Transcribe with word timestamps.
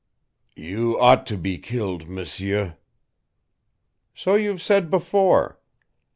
"You 0.55 0.97
ought 0.99 1.27
to 1.27 1.37
be 1.37 1.59
killed, 1.59 2.09
M'seur." 2.09 2.75
"So 4.15 4.33
you've 4.33 4.59
said 4.63 4.89
before. 4.89 5.59